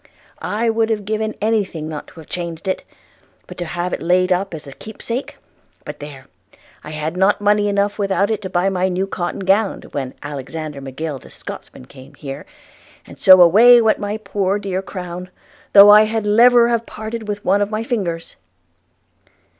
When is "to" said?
2.07-2.19, 3.59-3.65, 8.41-8.49